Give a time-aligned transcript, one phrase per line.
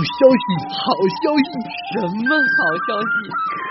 [0.00, 0.84] 消息，好
[1.20, 1.50] 消息！
[1.92, 3.12] 什么好消息？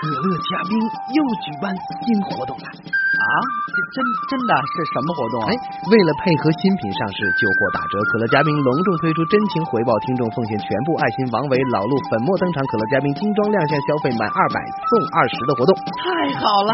[0.00, 0.72] 可乐嘉宾
[1.12, 1.68] 又举办
[2.06, 3.24] 新活动了啊！
[3.70, 3.96] 这真
[4.30, 5.46] 真的是什么活动啊？
[5.50, 5.52] 哎，
[5.90, 16.72] 为了配合新品上市，旧货打折，可乐嘉宾隆重推出真情回报听众奉献全部爱心，王维、老陆粉末登场，可乐嘉宾精装亮相，消费满二百送二十的活动，太好了！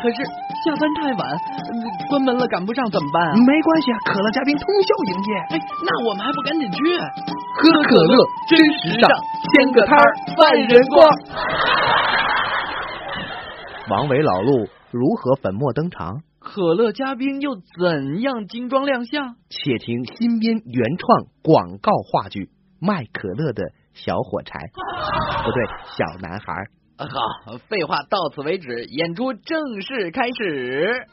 [0.00, 0.24] 可是
[0.64, 1.22] 下班太晚，
[2.08, 3.36] 关门了赶不上怎么办？
[3.44, 5.30] 没关系啊，可乐嘉宾通宵营业。
[5.52, 6.78] 哎，那我们还不赶紧去？
[7.54, 8.16] 喝可乐
[8.48, 9.10] 真时尚，
[9.52, 11.08] 掀个摊儿万人逛。
[13.90, 16.22] 王维老路如何粉墨登场？
[16.38, 19.36] 可乐嘉宾又怎样精装亮相？
[19.50, 22.40] 且听新编原创广告话剧
[22.80, 24.58] 《卖可乐的小火柴》，
[25.44, 25.64] 不对，
[25.96, 26.46] 小男孩。
[26.98, 31.06] 好，废话到此为止，演出正式开始。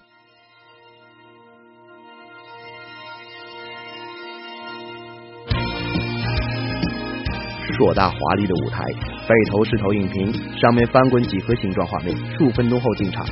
[7.80, 8.84] 硕大华丽的舞台，
[9.26, 12.14] 背投是投影屏，上面翻滚几何形状画面。
[12.38, 13.26] 数分钟后进场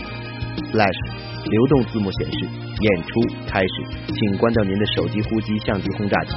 [0.71, 0.95] ，Flash
[1.43, 2.47] 流动字幕显示
[2.79, 6.31] 演出开始，请关掉您的手机、呼机、相机、轰炸机。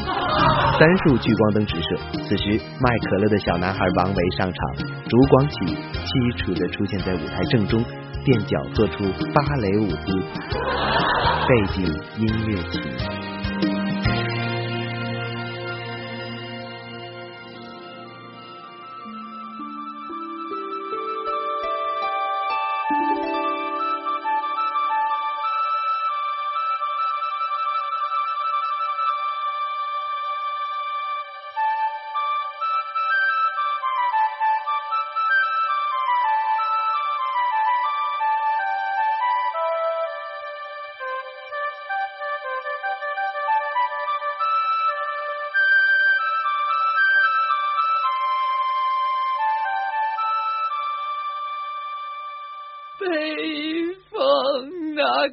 [0.76, 5.56] 三束聚光灯直射，此时卖可乐的小男孩王维上场，烛光起，
[6.02, 7.80] 凄楚的出现在舞台正中，
[8.24, 10.18] 垫脚做出芭蕾舞姿，
[11.46, 11.86] 背景
[12.18, 13.39] 音乐起。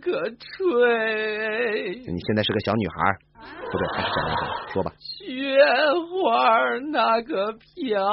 [0.08, 2.00] 可吹。
[2.00, 2.96] 你现在是个小女孩，
[3.70, 4.94] 不对，还是小男孩，说吧。
[4.98, 5.60] 雪
[6.24, 8.08] 花那个飘，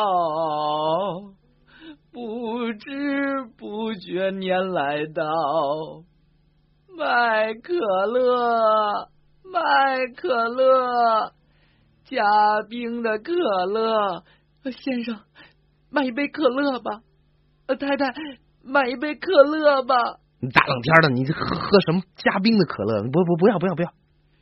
[2.13, 5.23] 不知不觉年来到，
[6.99, 7.75] 卖可
[8.07, 9.09] 乐，
[9.45, 11.33] 卖可乐，
[12.07, 12.25] 加
[12.69, 13.33] 冰的可
[13.67, 14.25] 乐，
[14.65, 15.21] 先生，
[15.91, 17.03] 买一杯可乐吧。
[17.69, 18.13] 太太。
[18.67, 19.95] 买一杯可乐吧！
[20.51, 23.03] 大冷天的，你喝喝什么加冰的可乐？
[23.03, 23.93] 不不不要不要不要！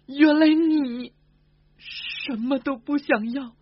[0.07, 1.13] 原来你
[1.79, 3.53] 什么都不想要，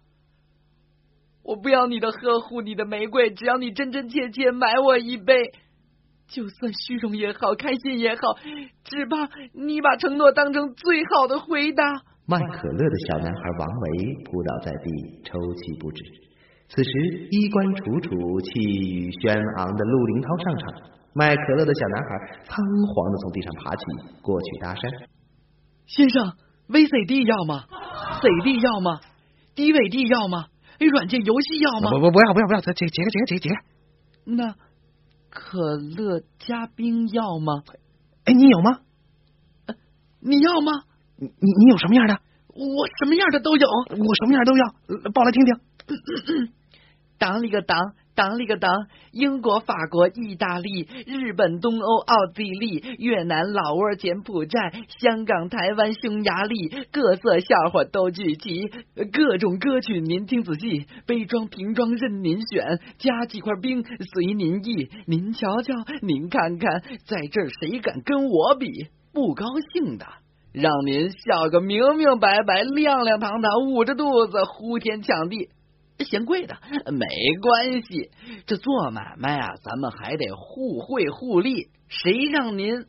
[1.43, 5.35] 我不要你的呵护，你的玫瑰，只要你真真切切买我一杯，
[6.29, 8.21] 就算虚荣也好，开心也好，
[8.85, 11.85] 只怕你把承诺当成最好的回答。
[12.27, 14.91] 卖可乐的小男孩王维扑倒在地，
[15.25, 16.05] 抽泣不止。
[16.69, 16.91] 此时，
[17.33, 20.73] 衣冠楚楚、气宇轩昂的陆林涛上场，
[21.13, 23.85] 卖可乐的小男孩仓皇的从地上爬起，
[24.23, 25.09] 过去搭讪
[25.87, 26.33] ：“先生
[26.69, 27.65] ，VCD 要吗
[28.21, 29.01] ？CD 要吗
[29.57, 30.47] ？DVD 要吗？
[30.79, 31.91] 软件游戏要吗？
[31.91, 33.55] 不不不要不要不要，这几个几个几个几个。
[34.25, 34.55] 那
[35.29, 37.63] 可乐加冰要吗？
[38.25, 38.79] 哎，你有吗？
[40.21, 40.73] 你要吗？
[41.17, 42.19] 你你你有什么样的？
[42.55, 46.53] 我什么样的都有，我什么样都要，报来听听。
[47.19, 54.59] 当里个当，当里个当，英国、法国、意大利、日本、东欧、奥地利、越南、老挝、柬埔寨、
[54.99, 58.71] 香港、台湾、匈牙利，各色笑话都聚集，
[59.13, 68.89] 各种歌曲您听仔细，杯装瓶装任您选，加几块冰随您意，您瞧瞧，您看看，在这儿谁敢跟我比？
[69.13, 70.07] 不高兴的，
[70.53, 75.49] 让您笑个明明白白、亮亮堂堂，捂着肚子呼天抢地。
[76.05, 76.57] 嫌贵的
[76.93, 77.07] 没
[77.41, 78.11] 关系，
[78.47, 81.69] 这做买卖啊，咱们还得互惠互利。
[81.89, 82.85] 谁让您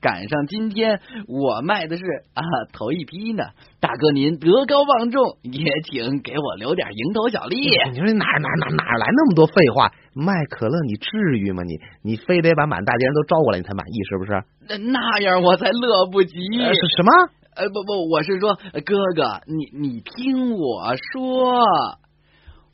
[0.00, 2.02] 赶上今天我卖的是
[2.34, 2.42] 啊
[2.72, 3.44] 头一批呢？
[3.78, 7.60] 大哥您德高望重，也请给我留点蝇头小利。
[7.92, 9.92] 你说哪哪哪哪来那么多废话？
[10.14, 11.62] 卖可乐你至于吗？
[11.62, 14.42] 你你非得把满大街人都招过来你才满意是不是？
[14.68, 16.34] 那那样我才乐不及。
[16.58, 17.12] 呃是什么？
[17.54, 21.62] 呃不不，我是说哥哥，你你听我说，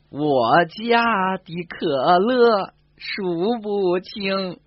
[0.09, 4.57] 我家的可乐数不清。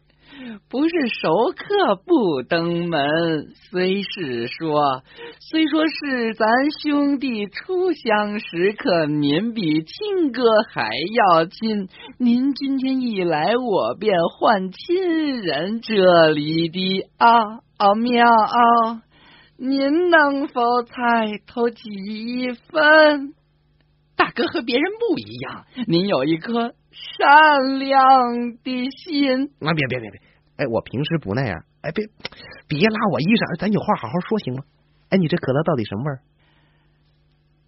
[0.70, 5.02] 不是熟客不登门，虽是说，
[5.38, 6.46] 虽说是咱
[6.81, 10.42] 兄弟初相识，可您比亲哥
[10.72, 10.88] 还
[11.34, 11.88] 要亲。
[12.19, 18.26] 您今天一来，我便换亲人，这里的奥奥妙，
[19.58, 20.94] 您能否猜
[21.46, 21.82] 透几
[22.70, 23.34] 分？
[24.20, 29.44] 大哥和别人不一样，您有一颗善良的心。
[29.61, 30.20] 啊，别别别别！
[30.58, 31.64] 哎，我平时不那样。
[31.81, 32.05] 哎，别
[32.69, 34.64] 别拉我衣裳，咱有话好好说行吗？
[35.08, 36.20] 哎，你这可乐到底什么味儿？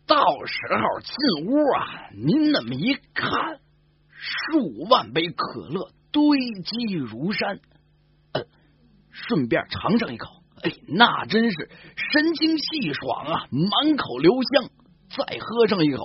[0.06, 3.58] 到时候进屋啊，您那么一看，
[4.20, 7.60] 数万杯可乐堆积如山，
[8.32, 8.44] 呃，
[9.10, 10.28] 顺便尝上一口，
[10.62, 14.69] 哎，那真是神清气爽啊，满口留香。
[15.14, 16.02] 再喝上一口，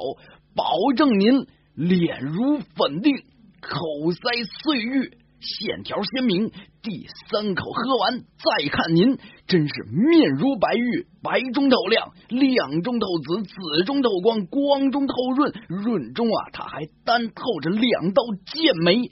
[0.58, 0.66] 保
[0.96, 3.16] 证您脸如粉定，
[3.62, 4.22] 口塞
[4.64, 5.18] 碎玉。
[5.40, 6.50] 线条鲜明，
[6.82, 19.12] 第三口喝完，再看您，真是面如白玉，白中透亮，亮中透紫，紫中透光，光中透润，润中啊，它还单透着两道剑眉。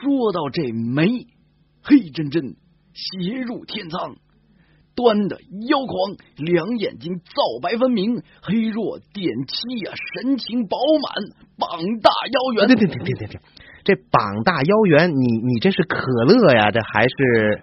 [0.00, 1.26] 说到这眉，
[1.82, 2.56] 黑真真，
[2.94, 4.16] 斜入天苍，
[4.94, 9.92] 端的腰狂，两眼睛皂白分明，黑若点漆呀，
[10.22, 11.12] 神情饱满，
[11.58, 12.68] 膀大腰圆。
[12.68, 13.40] 停停停停停停！
[13.84, 16.70] 这膀大腰圆，你你这是可乐呀？
[16.70, 17.62] 这还是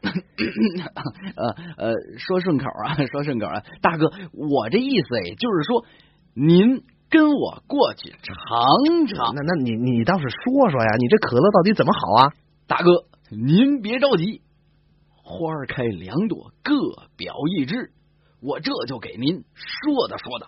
[1.36, 1.46] 呃
[1.78, 5.86] 呃，说顺口啊，说顺口啊，大哥，我这意思哎，就是说
[6.34, 9.34] 您跟我过去尝尝。
[9.36, 12.34] 那那你你倒是说说呀，你这可乐到底怎么好啊？
[12.68, 14.42] 大哥，您别着急，
[15.32, 16.74] 花开两朵，各
[17.16, 17.92] 表一枝，
[18.42, 20.48] 我这就给您说道说道。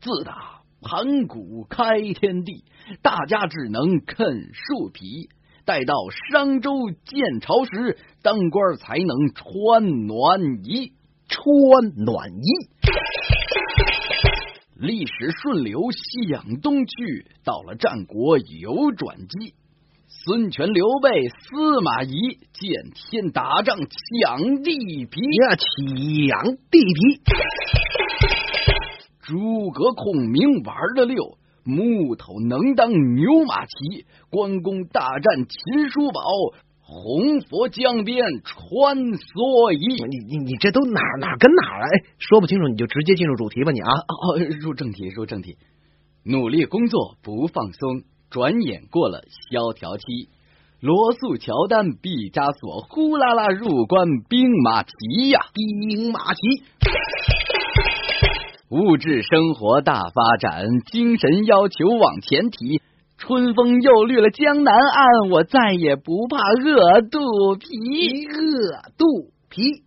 [0.00, 2.64] 自打盘古开天地，
[3.00, 5.28] 大家只能啃树皮。
[5.64, 5.94] 待到
[6.32, 10.94] 商周建朝时，当官才能穿暖衣。
[11.28, 11.44] 穿
[12.04, 12.50] 暖衣。
[14.78, 19.54] 历史顺流向东去，到了战国有转机。
[20.06, 27.20] 孙权、刘备、司马懿见天打仗抢地皮呀，抢地皮。
[29.20, 34.06] 诸葛孔明玩的溜，木头能当牛马骑。
[34.30, 36.20] 关公大战秦叔宝，
[36.90, 40.02] 红佛江边穿梭衣。
[40.08, 41.84] 你你你这都哪哪跟哪儿啊？
[41.84, 43.92] 哎，说不清楚你就直接进入主题吧，你啊！
[43.92, 45.58] 哦，入正题，入正题。
[46.24, 49.20] 努力工作不放松，转眼过了
[49.52, 50.30] 萧条期。
[50.80, 56.40] 罗素乔丹毕加索呼啦啦入关兵马齐呀，兵马齐。
[58.70, 62.80] 物质生活大发展，精神要求往前提。
[63.28, 67.18] 春风又绿了江南岸，我再也不怕饿肚
[67.56, 69.04] 皮，饿肚
[69.50, 69.82] 皮。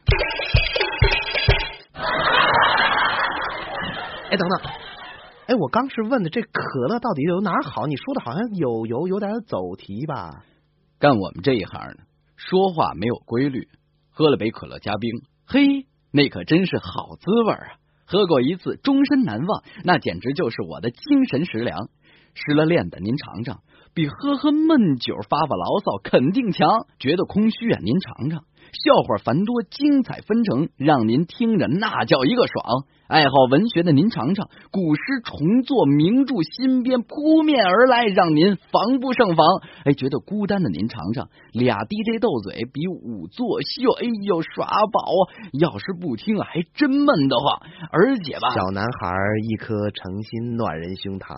[4.29, 4.59] 哎，等等，
[5.47, 7.87] 哎，我刚是问的这可乐到底有哪儿好？
[7.87, 10.43] 你说的好像有有有点走题吧？
[10.99, 12.03] 干我们这一行呢，
[12.35, 13.69] 说话没有规律。
[14.11, 15.09] 喝了杯可乐加冰，
[15.47, 17.73] 嘿，那可真是好滋味啊！
[18.05, 21.89] 喝过一次，终身难忘，那简直就是我的精神食粮。
[22.33, 23.59] 失了恋的您尝尝，
[23.93, 26.67] 比喝喝闷酒发发牢骚肯定强。
[26.99, 28.43] 觉得空虚啊，您尝尝。
[28.71, 32.85] 笑话繁多，精彩纷呈，让您听着那叫一个爽。
[33.11, 39.45] 爱好文学的您尝尝，古诗重作，名著新编扑面而来，让您防不胜防。
[39.83, 45.21] 哎，觉得孤单的您尝尝，俩 DJ 斗嘴比五作秀，哎呦耍宝啊！
[45.59, 47.59] 要是不听啊还真闷得慌。
[47.91, 49.11] 而且吧，小男孩
[49.43, 51.35] 一颗诚心暖人胸膛，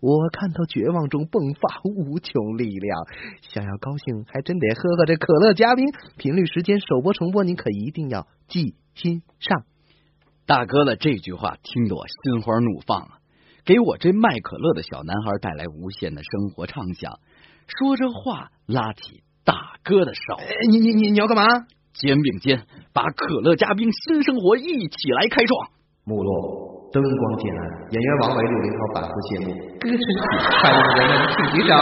[0.00, 2.98] 我看到绝望中迸发无穷力量。
[3.42, 5.86] 想要高兴，还真得喝喝这可乐加冰。
[6.18, 9.64] 频率、时间、首播、重播，您可一定要记心上。
[10.46, 13.18] 大哥的这句话听得我心花怒放啊，
[13.64, 17.18] 给我这卖可乐的小男孩带来无限的生活畅想。
[17.66, 20.20] 说着话，拉起大哥的手，
[20.70, 21.44] 你你你你要干嘛？
[21.94, 25.70] 肩并肩，把可乐加冰新生活一起来开创。
[26.04, 26.76] 目录。
[26.92, 29.46] 灯光渐暗，演员王维、陆林涛反复谢幕。
[29.80, 30.04] 歌声起，
[30.62, 31.74] 快乐的人们请举手。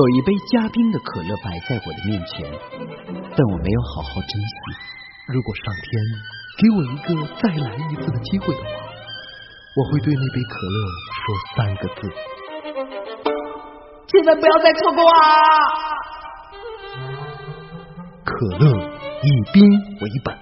[0.00, 2.48] 有一杯加冰的可乐摆在我的面前，
[3.36, 4.56] 但我没有好好珍惜。
[5.26, 5.86] 如果上天
[6.56, 8.68] 给我一个再来一次的机会的话，
[9.76, 10.88] 我会对那杯可乐
[11.20, 12.08] 说三个字：
[14.06, 15.12] 千万不要再错过啊！
[18.24, 18.64] 可乐
[19.22, 19.62] 以冰
[20.00, 20.39] 为本。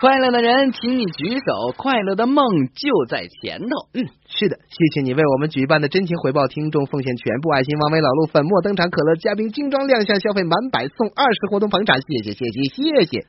[0.00, 1.72] 快乐的人，请你举手。
[1.76, 3.66] 快乐的梦就在前头。
[3.94, 7.76] 嗯，是的，谢谢你为我们举办的真情回报听众奉献全部爱心。
[7.78, 13.26] 王维老陆粉墨登场，可乐嘉宾精装亮相，消费满百送二十活动房产，谢谢谢谢谢谢。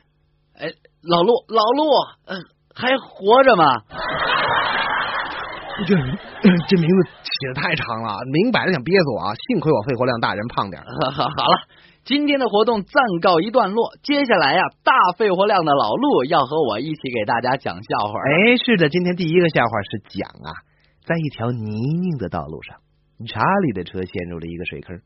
[0.59, 0.69] 哎，
[1.01, 1.89] 老陆老陆，
[2.25, 2.37] 嗯，
[2.75, 3.65] 还活着吗？
[5.87, 5.95] 这
[6.67, 9.33] 这名字起的太长了，明摆着想憋死我啊！
[9.33, 10.79] 幸亏我肺活量大，人胖点。
[10.85, 11.57] 好了。
[12.05, 18.13] 今天的活动暂告一段落，接下来呀，大肺活量的老陆要和我一起给大家讲笑话。
[18.19, 20.49] 哎，是的，今天第一个笑话是讲啊，
[21.05, 22.77] 在一条泥泞的道路上，
[23.27, 24.99] 查理的车陷入了一个水坑，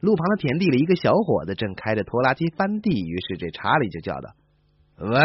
[0.00, 4.30] 路旁的田地里，一个小伙子正开着拖拉机翻地，于是这查理就叫道
[5.00, 5.18] ：“喂，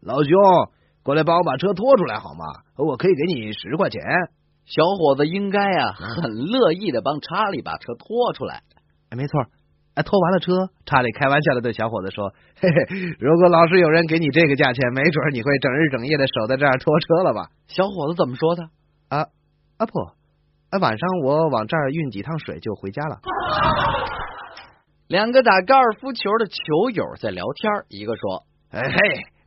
[0.00, 0.32] 老兄，
[1.04, 2.44] 过来帮我把车拖出来好吗？
[2.76, 4.02] 我可以给你十块钱。
[4.64, 8.62] 小伙子应该啊很乐意的帮查理把车拖出来。
[9.10, 9.46] 哎，没错。
[9.98, 18.62] 哎，拖完了车，查理开玩笑的对小伙子说：“嘿嘿，如果老是有人给你这个价钱，没准你会整日整夜的守在这儿拖车了吧？”小伙子怎么说的？
[19.08, 19.26] 啊
[19.76, 19.98] 啊不，
[20.70, 23.18] 啊晚上我往这儿运几趟水就回家了。
[25.08, 28.98] 两个打高尔夫球的球友在聊天，一个说：“哎嘿，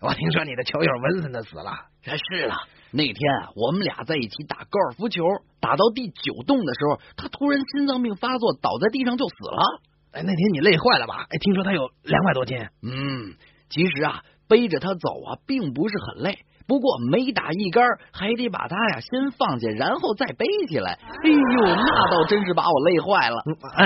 [0.02, 1.72] 我听说你的球友文森特死了。
[2.04, 2.56] ”“是了，
[2.92, 5.24] 那天啊我们俩在一起打高尔夫球，
[5.62, 9.82] 打到第九洞的时候，他突然心脏病发作，倒在地上就死了。”
[10.14, 11.26] 哎，那天你累坏了吧？
[11.30, 12.58] 哎，听说他有两百多斤。
[12.84, 13.36] 嗯，
[13.70, 16.40] 其实啊，背着他走啊，并不是很累。
[16.68, 21.00] 不过每打一杆，还得把他呀先放下，然后再背起来。
[21.24, 23.44] 哎呦，那倒真是把我累坏了。
[23.74, 23.86] 哎，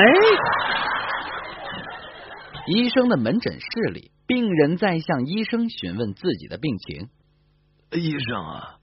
[2.68, 7.10] 医生的门诊室里，病人在向医生询问自己的病情。
[7.92, 8.76] 医生啊，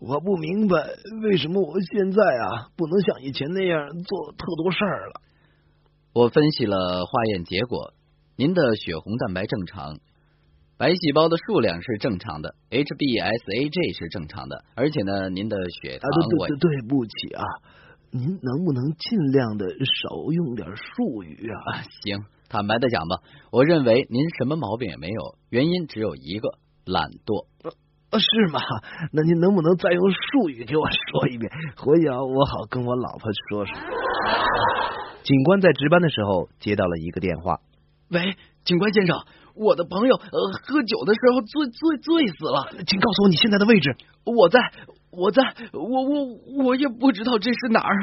[0.00, 0.76] 我不明白
[1.22, 5.20] 为什么我现在啊不能像以前那样做特多事儿了。
[6.12, 7.92] 我分析了化验结果，
[8.36, 9.98] 您的血红蛋白正常，
[10.76, 17.44] 白细胞的数量是正常的，HBsAg 是正常的，而且呢，您的血糖我对对不起啊，
[18.10, 19.66] 您能不能尽量的
[20.02, 21.86] 少用点术语啊？
[22.02, 27.46] 行，坦白的讲吧，我认为您什么毛病也没有，原因只有一个懒惰。
[28.10, 28.58] 呃，是吗？
[29.12, 33.74] 那您能不能再用术语给我说一遍，回去我好跟我老婆说说。
[35.22, 37.58] 警官在值班的时候接到了一个电话。
[38.10, 38.34] 喂，
[38.64, 39.16] 警官先生，
[39.54, 43.94] 我的朋友呃喝酒的时候醉醉醉死了，请告诉我你现在的位置。
[44.24, 44.58] 我在，
[45.10, 47.94] 我在，我我我也不知道这是哪儿。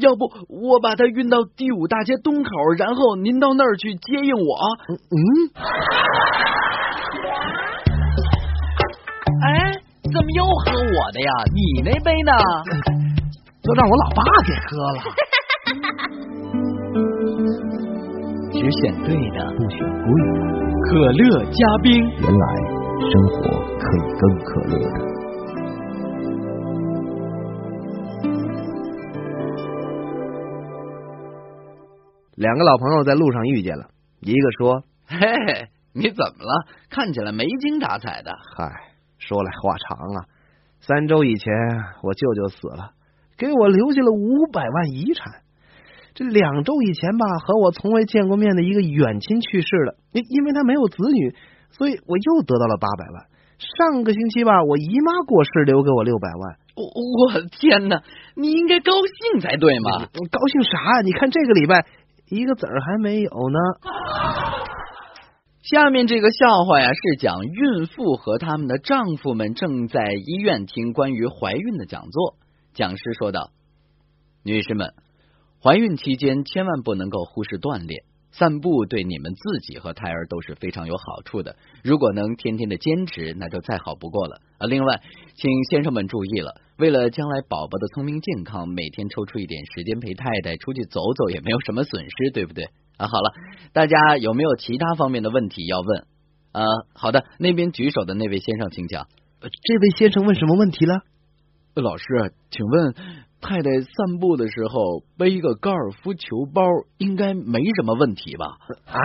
[0.00, 4.58] 要不我把他运到第五大街东口，然后您到那儿去接应我。
[4.88, 4.96] 嗯。
[9.40, 9.72] 哎，
[10.12, 11.30] 怎么又喝我的呀？
[11.54, 12.32] 你那杯呢？
[13.62, 15.27] 都让我老爸给喝了。
[18.58, 20.38] 只选对的，不选贵的。
[20.90, 22.44] 可乐加冰，原来
[22.98, 23.38] 生活
[23.78, 24.98] 可以更可乐的。
[32.34, 33.90] 两个老朋友在路上遇见了，
[34.20, 36.66] 一个说：“嘿嘿，你怎么了？
[36.90, 38.64] 看起来没精打采的。”嗨，
[39.18, 40.24] 说来话长啊。
[40.80, 41.52] 三周以前，
[42.02, 42.90] 我舅舅死了，
[43.36, 45.42] 给我留下了五百万遗产。
[46.18, 51.32] 这两周以前吧，和我从未见过面的一个远亲去世了，因因为他没有子女，
[51.70, 53.26] 所以我又得到了八百万。
[53.56, 56.58] 上个星期吧，我姨妈过世，留给我六百万。
[56.74, 58.02] 我我天哪，
[58.34, 58.90] 你应该高
[59.30, 60.06] 兴才对嘛！
[60.32, 61.02] 高兴啥？
[61.04, 61.86] 你看这个礼拜
[62.28, 63.58] 一个子儿还没有呢。
[65.62, 72.34] 下面这个笑话呀，是讲孕妇和他们的丈夫们正在医院听关于怀孕的讲座。
[72.74, 73.50] 讲师说道
[74.42, 74.94] ：“女士们。”
[75.62, 81.56] 怀孕期间千万不能够忽视锻炼，散步对你们自己和胎儿都是非常有好处的。
[81.82, 84.66] 如果能天天的坚持，那就再好不过了啊！
[84.68, 85.00] 另外，
[85.34, 92.66] 请先生们注意了，为了将来宝宝的聪明健康，每天抽出一点时间陪太太出去走走，也没有什么损失，对不对
[92.96, 93.08] 啊？
[93.08, 93.32] 好了，
[93.72, 96.06] 大家有没有其他方面的问题要问
[96.52, 96.62] 啊？
[96.94, 99.08] 好的，那边举手的那位先生，请讲。
[99.40, 101.00] 这位先生问什么问题了？
[101.74, 102.04] 老师，
[102.50, 103.26] 请问。
[103.40, 106.62] 太太散步的时候背一个高尔夫球包，
[106.98, 108.58] 应该没什么问题吧？
[108.86, 108.98] 哎，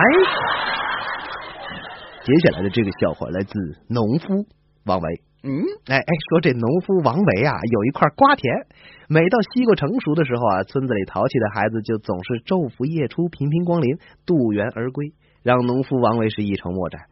[2.24, 3.52] 接下来的这个笑话来自
[3.88, 4.46] 农夫
[4.84, 5.22] 王维。
[5.44, 5.50] 嗯，
[5.86, 8.66] 哎哎，说这农夫王维啊，有一块瓜田，
[9.08, 17.02] 每到西瓜成熟的时候啊，村子里淘气的孩子就总是昼伏夜出，频频光临，渡园而归，让农夫王维是一筹莫展。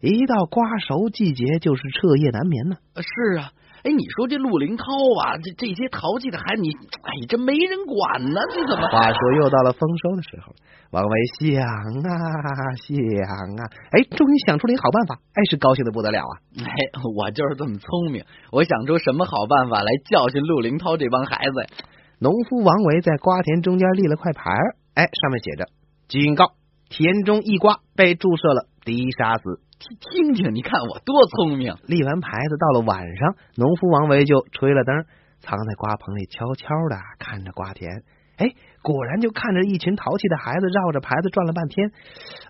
[0.00, 2.76] 一到瓜熟季节，就是彻夜难眠呢。
[2.96, 3.52] 是啊。
[3.82, 4.84] 哎，你说这陆林涛
[5.22, 8.88] 啊，这这些淘气的孩子，你哎，这没人管呢，这怎么？
[8.88, 10.52] 话说又到了丰收的时候，
[10.90, 12.10] 王维想啊
[12.84, 12.96] 想
[13.56, 13.62] 啊，
[13.92, 16.34] 哎，终于想出了一个好办法，哎，是高兴的不得了啊！
[16.58, 16.70] 哎，
[17.16, 21.68] 我就是这么聪明，我想出什么好办法来教训陆林涛这帮孩子呀？
[22.18, 24.50] 农夫王维在瓜田中间立了块牌，
[24.94, 25.64] 哎，上面写着
[26.06, 26.52] ：“警告，
[26.90, 31.74] 田中一瓜被注射了，敌杀死。”听听，你看我多聪明！
[31.86, 34.94] 立完牌子，到了晚上，农夫王维就吹了灯，
[35.40, 38.02] 藏在瓜棚里，悄悄的看着瓜田。
[38.36, 41.92] 哎，果然就看着一群淘气的孩子绕着牌子转了半天，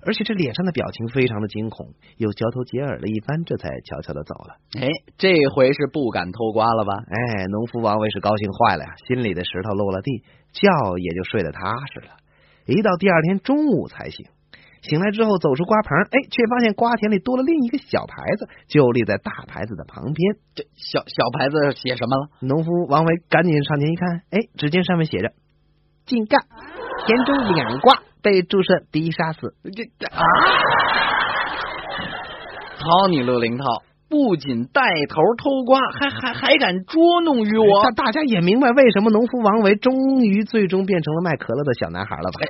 [0.07, 4.57] 而且这脸上的表情非常的惊恐，又交头接耳了一番，这才悄悄的走了。
[4.81, 4.89] 哎，
[5.19, 6.95] 这回是不敢偷瓜了吧？
[6.95, 11.61] 哎，农夫王维是高兴坏了呀，心里的石头落了地，觉也就睡得踏
[11.95, 12.17] 实了。
[12.67, 14.27] 一到第二天中午才醒。
[14.83, 20.37] 醒来之后走出瓜棚，哎，却发现瓜田里多了另一个小牌子，就立在大牌子的旁边。
[20.55, 22.29] 这小小牌子写什么了？
[22.41, 25.33] 农夫王维赶紧上前一看，哎，只见上面写着
[26.07, 26.39] “井盖
[27.07, 29.55] 田中两瓜被注射敌杀死”。
[29.77, 30.21] 这这啊！
[32.79, 33.65] 操你乐灵套！
[34.09, 37.85] 不仅带头偷瓜，还还还敢捉弄于我！
[37.85, 42.41] 大大家也明白为什么农夫王维终于最终变成了卖可乐的小男孩了吧？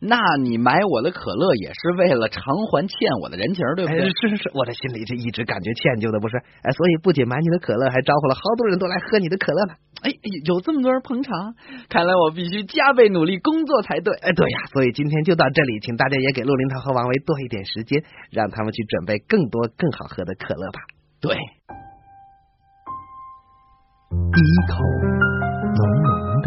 [0.00, 4.06] 那你买我的可乐也是为了偿还欠我的人情，对不对？
[4.14, 9.74] 是是是，我的心里这一直感觉歉疚的不是，哎，所以不仅买你的可乐，还招呼了好多人都来喝你的可乐呢。
[10.06, 10.14] 哎，
[10.46, 11.58] 有这么多人捧场，
[11.90, 14.14] 看来我必须加倍努力工作才对。
[14.22, 20.78] 哎，对呀，所以今天就到这里，请大家也给陆林涛和王维多一点时间，让他们去准备更多更好喝的可乐吧。
[21.20, 21.34] 对，
[24.30, 24.78] 第一口
[25.74, 26.06] 浓浓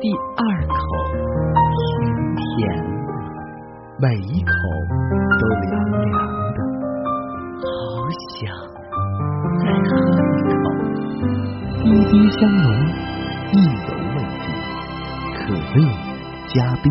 [0.00, 0.08] 第
[0.40, 0.80] 二口
[4.02, 4.50] 每一口
[5.38, 6.10] 都凉凉
[6.54, 6.58] 的，
[7.62, 7.70] 好
[8.34, 8.50] 想
[9.60, 9.90] 再喝
[10.34, 10.66] 一口。
[11.84, 12.66] 滴滴香浓，
[13.52, 14.44] 意犹未尽，
[15.38, 15.38] 可
[15.78, 15.78] 乐
[16.48, 16.84] 加冰。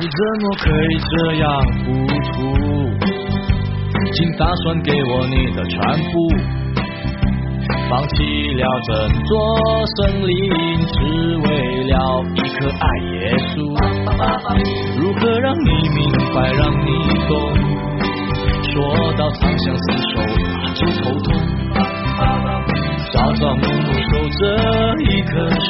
[0.00, 1.46] 你怎么可以这样
[1.84, 1.86] 糊
[2.32, 2.34] 涂？
[4.14, 5.78] 竟打算给我你的全
[6.10, 6.14] 部，
[7.88, 8.14] 放弃
[8.54, 8.90] 了整
[9.24, 9.32] 座
[9.96, 10.30] 森林，
[10.86, 10.94] 只
[11.38, 11.48] 为
[11.84, 11.94] 了
[12.34, 13.14] 一颗爱耶
[13.48, 13.54] 稣。
[14.98, 15.98] 如何让你明
[16.34, 16.88] 白，让你
[17.28, 17.32] 懂？
[18.64, 18.74] 说
[19.16, 20.14] 到长相厮守，
[20.74, 21.26] 就头痛。
[23.12, 24.42] 朝朝暮暮守着
[24.98, 25.64] 一棵树，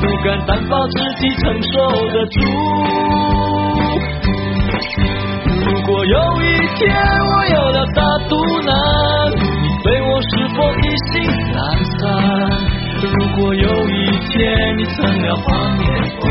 [0.00, 1.72] 不敢担保自己承受
[2.08, 2.40] 得住。
[5.66, 6.82] 如果有一天
[7.30, 8.32] 我有了大肚
[8.66, 8.72] 腩，
[10.94, 11.14] 是否意兴
[11.50, 11.58] 阑
[11.98, 12.02] 珊？
[13.02, 13.92] 如果有一
[14.30, 14.32] 天
[14.78, 15.44] 你成了黄
[15.78, 15.84] 脸
[16.20, 16.22] 婆，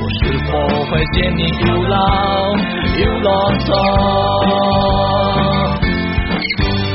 [0.00, 0.50] 我是否
[0.86, 1.96] 会见你又老
[2.98, 3.26] 又啰
[3.60, 3.68] 嗦？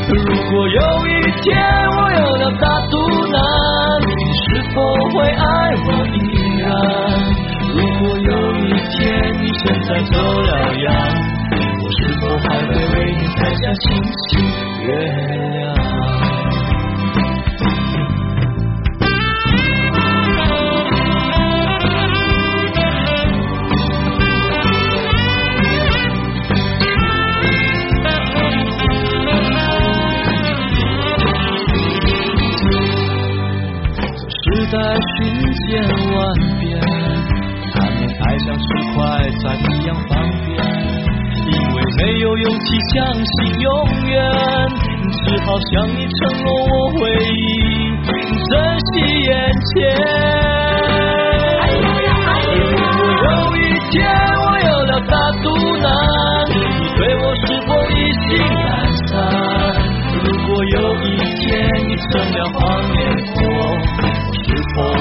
[0.09, 0.15] 如
[0.49, 1.09] 果有一
[1.41, 1.47] 天
[1.89, 2.93] 我有了大肚
[3.31, 3.35] 腩，
[4.05, 4.11] 你
[4.43, 4.75] 是否
[5.11, 5.41] 会爱
[5.85, 6.17] 我依
[6.59, 6.63] 然？
[7.73, 8.99] 如果有一天
[9.41, 10.87] 你现在走了样。
[11.85, 13.83] 我是否还会为你摘下星
[14.29, 14.31] 星
[14.81, 14.87] 月
[15.51, 15.82] 亮。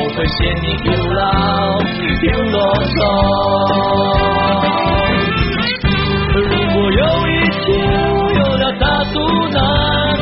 [0.03, 1.23] 我会嫌你又老
[2.23, 2.99] 又啰嗦？
[6.93, 7.31] 有一
[7.63, 7.63] 天
[8.11, 9.15] 我有了大肚
[9.55, 9.57] 腩，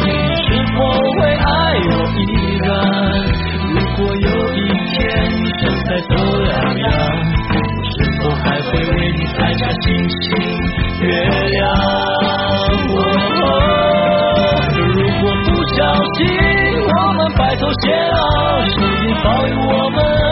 [0.05, 0.07] 你
[0.45, 0.79] 是否
[1.17, 1.49] 会爱
[1.89, 2.21] 我依
[2.61, 2.69] 然？
[3.71, 4.95] 如果有一天
[5.33, 6.87] 你现在走了样，
[7.49, 7.57] 我
[7.89, 7.91] 是
[8.21, 10.21] 否还会为你摘下星星
[11.01, 11.09] 月
[11.49, 11.59] 亮？
[14.77, 14.79] 如
[15.21, 15.79] 果不小
[16.15, 16.19] 心
[16.85, 18.19] 我们白头偕老，
[19.23, 20.30] 保佑我们